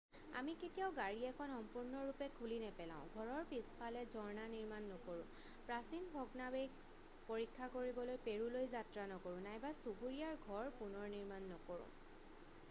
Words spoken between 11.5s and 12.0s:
নকৰো